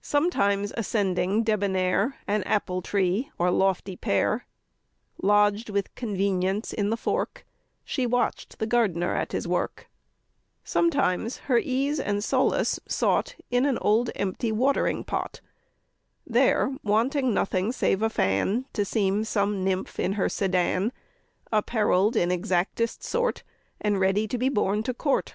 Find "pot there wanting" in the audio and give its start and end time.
15.04-17.34